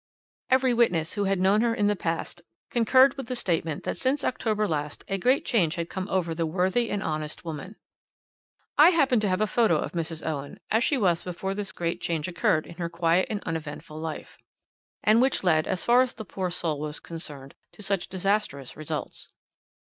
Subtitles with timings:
[0.49, 4.23] Every witness who had known her in the past concurred in the statement that since
[4.23, 7.75] October last a great change had come over the worthy and honest woman.
[8.79, 10.25] "I happen to have a photo of Mrs.
[10.25, 14.39] Owen as she was before this great change occurred in her quiet and uneventful life,
[15.03, 19.29] and which led, as far as the poor soul was concerned, to such disastrous results.